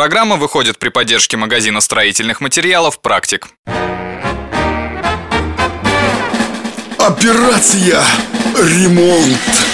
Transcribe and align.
программа 0.00 0.36
выходит 0.36 0.78
при 0.78 0.88
поддержке 0.88 1.36
магазина 1.36 1.82
строительных 1.82 2.40
материалов 2.40 3.02
«Практик». 3.02 3.48
Операция 6.96 8.02
«Ремонт». 8.56 9.69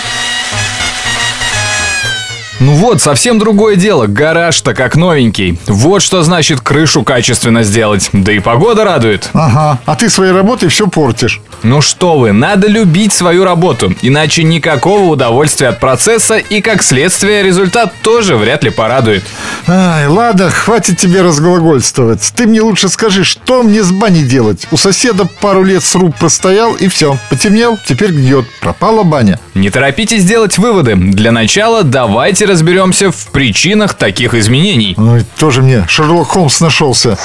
Ну 2.59 2.73
вот, 2.73 3.03
совсем 3.03 3.39
другое 3.39 3.77
дело. 3.77 4.07
Гараж-то 4.07 4.73
как 4.75 4.97
новенький. 4.97 5.59
Вот 5.67 6.01
что 6.01 6.23
значит 6.23 6.61
крышу 6.61 7.03
качественно 7.05 7.63
сделать. 7.63 8.09
Да 8.13 8.33
и 8.33 8.39
погода 8.39 8.85
радует. 8.85 9.29
Ага, 9.35 9.79
а 9.85 9.95
ты 9.95 10.09
своей 10.09 10.33
работой 10.33 10.71
все 10.71 10.87
портишь. 10.87 11.43
Ну 11.63 11.83
что 11.83 12.19
вы, 12.19 12.33
надо 12.33 12.67
любить 12.67 13.13
свою 13.13 13.45
работу. 13.45 13.95
Иначе 14.01 14.43
никакого 14.43 15.11
удовольствия 15.11 15.69
от 15.69 15.81
процесса 15.81 16.37
и, 16.37 16.63
как 16.63 16.83
следствие, 16.83 17.43
результат 17.43 17.93
тоже 18.03 18.37
вряд 18.37 18.65
ли 18.65 18.71
порадует. 18.71 19.25
Ай, 19.67 20.07
ладно, 20.07 20.51
хватит 20.51 20.99
тебе 20.99 21.21
разглагольствовать. 21.23 22.33
Ты 22.35 22.47
мне 22.47 22.63
лучше 22.63 22.89
скажи, 22.89 23.25
что 23.25 23.63
мне 23.63 23.83
с 23.83 23.91
баней 23.91 24.25
делать? 24.25 24.67
У 24.71 24.79
соседа 24.79 25.27
пару 25.41 25.63
лет 25.63 25.85
сруб 25.85 26.17
простоял 26.17 26.73
и 26.75 26.89
все. 26.89 27.19
Потемнел, 27.29 27.79
теперь 27.87 28.13
гниет. 28.13 28.47
Пропала 28.61 29.03
баня. 29.03 29.39
Не 29.57 29.71
торопитесь 29.71 30.25
делать 30.25 30.59
выводы. 30.59 30.95
Для 30.97 31.33
начала 31.33 31.83
давайте 31.83 32.45
разберемся 32.45 33.11
в 33.11 33.29
причинах 33.29 33.95
таких 33.95 34.35
изменений. 34.35 34.95
Ой, 34.99 35.25
тоже 35.39 35.63
мне 35.63 35.87
Шерлок 35.89 36.29
Холмс 36.29 36.61
нашелся. 36.61 37.17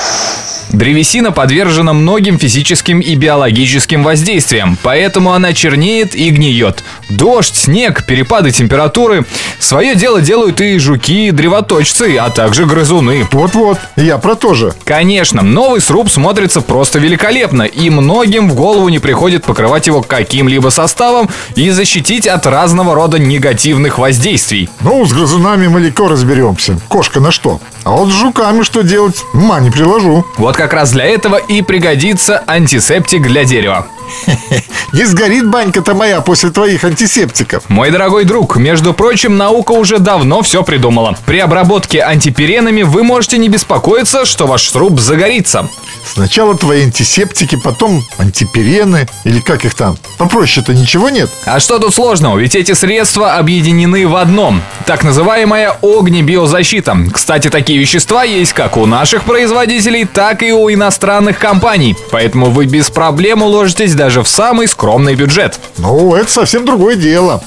Древесина 0.74 1.32
подвержена 1.32 1.92
многим 1.94 2.40
физическим 2.40 3.02
и 3.02 3.16
биологическим 3.16 4.04
воздействиям, 4.04 4.78
поэтому 4.82 5.34
она 5.34 5.54
чернеет 5.54 6.16
и 6.16 6.30
гниет. 6.30 6.84
Дождь, 7.10 7.56
снег, 7.56 8.06
перепады 8.06 8.52
температуры. 8.52 9.26
Свое 9.60 9.96
дело 9.96 10.22
делают 10.22 10.62
и 10.62 10.80
жуки, 10.80 11.28
и 11.28 11.32
древоточцы, 11.32 12.18
а 12.18 12.30
также 12.30 12.66
грызуны. 12.66 13.28
Вот-вот, 13.32 13.80
я 13.98 14.18
про 14.18 14.36
то 14.36 14.54
же. 14.54 14.74
Конечно, 14.86 15.42
новый 15.42 15.82
сруб 15.82 16.10
смотрится 16.10 16.62
просто 16.62 17.00
великолепно, 17.00 17.64
и 17.64 17.90
многим 17.90 18.50
в 18.50 18.56
голову 18.56 18.88
не 18.88 19.00
приходит 19.00 19.44
покрывать 19.44 19.88
его 19.88 20.02
каким-либо 20.02 20.70
составом 20.70 21.30
и 21.56 21.70
защитить 21.70 22.28
от 22.28 22.48
разного 22.48 22.96
рода 22.96 23.20
негативных 23.20 23.98
воздействий. 23.98 24.70
Ну, 24.80 25.06
с 25.06 25.12
грызунами 25.12 25.68
мы 25.68 25.82
легко 25.82 26.08
разберемся. 26.08 26.80
Кошка 26.88 27.20
на 27.20 27.32
что? 27.32 27.60
А 27.84 27.92
вот 27.92 28.10
с 28.10 28.14
жуками 28.14 28.64
что 28.64 28.84
делать? 28.84 29.24
Ма 29.34 29.60
не 29.60 29.70
приложу. 29.70 30.26
Вот 30.38 30.56
как 30.62 30.74
раз 30.74 30.92
для 30.92 31.06
этого 31.06 31.38
и 31.38 31.64
пригодится 31.64 32.44
антисептик 32.46 33.24
для 33.24 33.46
дерева. 33.46 33.88
Не 34.94 35.06
сгорит 35.06 35.48
банька-то 35.48 35.94
моя 35.94 36.22
после 36.22 36.50
твоих 36.50 36.84
антисептиков. 36.84 37.64
Мой 37.70 37.92
дорогой 37.92 38.26
друг, 38.26 38.58
между 38.58 38.94
прочим, 38.94 39.38
наука 39.38 39.72
уже 39.72 40.00
давно 40.00 40.42
все 40.42 40.64
придумала. 40.64 41.18
При 41.26 41.40
обработке 41.40 42.02
антиперенами 42.02 42.82
вы 42.84 43.04
можете 43.04 43.38
не 43.38 43.48
беспокоиться, 43.48 44.26
что 44.26 44.48
ваш 44.48 44.70
сруб 44.70 45.00
загорится. 45.00 45.70
Сначала 46.06 46.58
твои 46.58 46.84
антисептики, 46.84 47.56
потом 47.56 48.04
антиперены, 48.18 49.08
или 49.24 49.40
как 49.40 49.66
их 49.66 49.76
там. 49.76 49.98
Попроще-то 50.18 50.74
ничего 50.74 51.10
нет. 51.10 51.30
А 51.46 51.60
что 51.60 51.80
тут 51.80 51.94
сложного? 51.94 52.38
Ведь 52.38 52.56
эти 52.56 52.74
средства 52.74 53.36
объединены 53.36 54.08
в 54.08 54.16
одном. 54.16 54.62
Так 54.86 55.04
называемая 55.04 55.78
огнебиозащита. 55.82 56.98
Кстати, 57.14 57.50
такие 57.50 57.80
вещества 57.80 58.24
есть 58.24 58.54
как 58.54 58.78
у 58.78 58.86
наших 58.86 59.24
производителей, 59.24 60.06
так 60.06 60.44
и 60.44 60.52
у 60.52 60.70
иностранных 60.72 61.40
компаний. 61.40 61.96
Поэтому 62.12 62.50
вы 62.50 62.66
без 62.66 62.90
проблем 62.90 63.44
уложитесь 63.44 63.94
даже 64.02 64.24
в 64.24 64.28
самый 64.28 64.68
скромный 64.68 65.14
бюджет. 65.14 65.60
Ну, 65.78 66.16
это 66.16 66.32
совсем 66.32 66.66
другое 66.66 66.96
дело. 66.96 67.44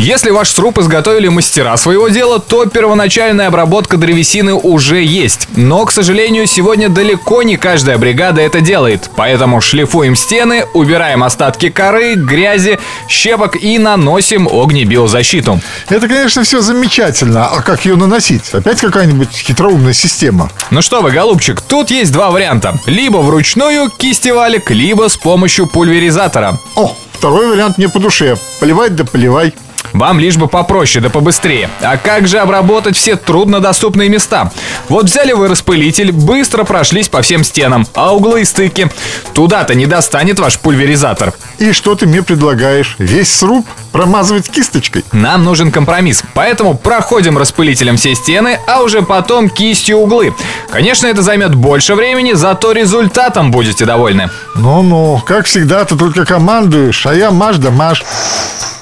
Если 0.00 0.30
ваш 0.30 0.48
сруб 0.48 0.78
изготовили 0.78 1.28
мастера 1.28 1.76
своего 1.76 2.08
дела, 2.08 2.38
то 2.38 2.64
первоначальная 2.64 3.48
обработка 3.48 3.98
древесины 3.98 4.54
уже 4.54 5.02
есть. 5.02 5.46
Но, 5.56 5.84
к 5.84 5.92
сожалению, 5.92 6.46
сегодня 6.46 6.88
далеко 6.88 7.42
не 7.42 7.58
каждая 7.58 7.98
бригада 7.98 8.40
это 8.40 8.62
делает. 8.62 9.10
Поэтому 9.14 9.60
шлифуем 9.60 10.16
стены, 10.16 10.64
убираем 10.72 11.22
остатки 11.22 11.68
коры, 11.68 12.14
грязи, 12.14 12.78
щепок 13.10 13.62
и 13.62 13.76
наносим 13.78 14.48
огнебиозащиту. 14.48 15.60
Это, 15.90 16.08
конечно, 16.08 16.44
все 16.44 16.62
замечательно. 16.62 17.48
А 17.48 17.60
как 17.60 17.84
ее 17.84 17.96
наносить? 17.96 18.54
Опять 18.54 18.80
какая-нибудь 18.80 19.28
хитроумная 19.32 19.92
система? 19.92 20.50
Ну 20.70 20.80
что 20.80 21.02
вы, 21.02 21.10
голубчик, 21.10 21.60
тут 21.60 21.90
есть 21.90 22.10
два 22.10 22.30
варианта. 22.30 22.78
Либо 22.86 23.18
вручную 23.18 23.90
кисти 23.90 24.30
валик, 24.30 24.70
либо 24.70 25.10
с 25.10 25.18
помощью 25.18 25.66
пульверизатора. 25.66 26.58
О, 26.74 26.96
второй 27.12 27.48
вариант 27.50 27.76
мне 27.76 27.90
по 27.90 27.98
душе. 27.98 28.36
Поливать 28.60 28.96
да 28.96 29.04
поливай. 29.04 29.52
Вам 29.92 30.18
лишь 30.20 30.36
бы 30.36 30.48
попроще 30.48 31.02
да 31.02 31.10
побыстрее. 31.10 31.68
А 31.80 31.96
как 31.96 32.28
же 32.28 32.38
обработать 32.38 32.96
все 32.96 33.16
труднодоступные 33.16 34.08
места? 34.08 34.52
Вот 34.88 35.06
взяли 35.06 35.32
вы 35.32 35.48
распылитель, 35.48 36.12
быстро 36.12 36.64
прошлись 36.64 37.08
по 37.08 37.22
всем 37.22 37.44
стенам, 37.44 37.86
а 37.94 38.14
углы 38.14 38.42
и 38.42 38.44
стыки. 38.44 38.90
Туда-то 39.34 39.74
не 39.74 39.86
достанет 39.86 40.38
ваш 40.38 40.58
пульверизатор. 40.58 41.32
И 41.58 41.72
что 41.72 41.94
ты 41.94 42.06
мне 42.06 42.22
предлагаешь? 42.22 42.96
Весь 42.98 43.32
сруб 43.32 43.66
промазывать 43.92 44.48
кисточкой? 44.48 45.04
Нам 45.12 45.44
нужен 45.44 45.72
компромисс, 45.72 46.22
поэтому 46.34 46.76
проходим 46.76 47.36
распылителем 47.36 47.96
все 47.96 48.14
стены, 48.14 48.58
а 48.66 48.82
уже 48.82 49.02
потом 49.02 49.48
кистью 49.48 49.98
углы. 49.98 50.34
Конечно, 50.70 51.06
это 51.06 51.22
займет 51.22 51.54
больше 51.54 51.94
времени, 51.94 52.32
зато 52.32 52.72
результатом 52.72 53.50
будете 53.50 53.84
довольны. 53.84 54.30
Ну-ну, 54.54 55.22
как 55.26 55.46
всегда, 55.46 55.84
ты 55.84 55.96
только 55.96 56.24
командуешь, 56.24 57.06
а 57.06 57.14
я 57.14 57.30
маш 57.30 57.56
да 57.56 57.70
маш. 57.70 58.04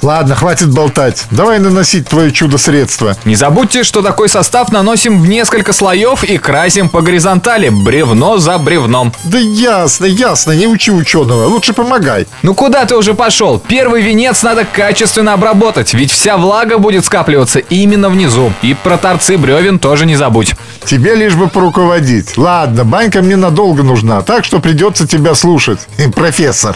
Ладно, 0.02 0.34
хватит 0.36 0.70
болтать. 0.70 1.24
Давай 1.30 1.58
наносить 1.58 2.08
твое 2.08 2.30
чудо-средство. 2.30 3.16
Не 3.24 3.34
забудьте, 3.34 3.82
что 3.82 4.00
такой 4.00 4.28
состав 4.28 4.70
наносим 4.70 5.20
в 5.20 5.28
несколько 5.28 5.72
слоев 5.72 6.22
и 6.22 6.38
красим 6.38 6.88
по 6.88 7.02
горизонтали, 7.02 7.68
бревно 7.68 8.38
за 8.38 8.58
бревном. 8.58 9.12
Да 9.24 9.38
ясно, 9.38 10.04
ясно, 10.04 10.52
не 10.52 10.66
учи 10.68 10.92
ученого. 10.92 11.46
Лучше 11.46 11.72
помогай. 11.72 12.26
Ну 12.42 12.54
куда 12.54 12.84
ты 12.84 12.96
уже 12.96 13.14
пошел? 13.14 13.58
Первый 13.58 14.02
венец 14.02 14.42
надо 14.42 14.64
качественно 14.64 15.32
обработать, 15.32 15.94
ведь 15.94 16.12
вся 16.12 16.36
влага 16.36 16.78
будет 16.78 17.04
скапливаться 17.04 17.58
именно 17.58 18.08
внизу. 18.08 18.52
И 18.62 18.74
про 18.74 18.98
торцы 18.98 19.36
бревен 19.36 19.78
тоже 19.78 20.06
не 20.06 20.14
забудь. 20.14 20.54
Тебе 20.88 21.14
лишь 21.14 21.34
бы 21.34 21.48
поруководить. 21.48 22.38
Ладно, 22.38 22.82
банька 22.82 23.20
мне 23.20 23.36
надолго 23.36 23.82
нужна, 23.82 24.22
так 24.22 24.46
что 24.46 24.58
придется 24.58 25.06
тебя 25.06 25.34
слушать, 25.34 25.80
профессор. 26.14 26.74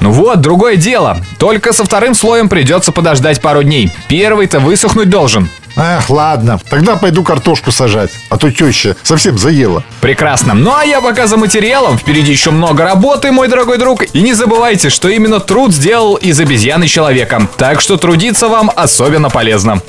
Ну 0.00 0.10
вот, 0.10 0.40
другое 0.40 0.74
дело. 0.74 1.16
Только 1.38 1.72
со 1.72 1.84
вторым 1.84 2.14
слоем 2.14 2.48
придется 2.48 2.90
подождать 2.90 3.40
пару 3.40 3.62
дней. 3.62 3.92
Первый-то 4.08 4.58
высохнуть 4.58 5.10
должен. 5.10 5.48
Эх, 5.76 6.10
ладно, 6.10 6.58
тогда 6.68 6.96
пойду 6.96 7.22
картошку 7.22 7.70
сажать, 7.70 8.10
а 8.30 8.36
то 8.36 8.50
теща 8.50 8.96
совсем 9.04 9.38
заела. 9.38 9.84
Прекрасно. 10.00 10.54
Ну 10.54 10.74
а 10.74 10.84
я 10.84 11.00
пока 11.00 11.28
за 11.28 11.36
материалом. 11.36 11.98
Впереди 11.98 12.32
еще 12.32 12.50
много 12.50 12.82
работы, 12.82 13.30
мой 13.30 13.46
дорогой 13.46 13.78
друг. 13.78 14.02
И 14.12 14.22
не 14.22 14.34
забывайте, 14.34 14.90
что 14.90 15.08
именно 15.08 15.38
труд 15.38 15.72
сделал 15.72 16.16
из 16.16 16.40
обезьяны 16.40 16.88
человека. 16.88 17.48
Так 17.56 17.80
что 17.80 17.96
трудиться 17.96 18.48
вам 18.48 18.72
особенно 18.74 19.30
полезно. 19.30 19.80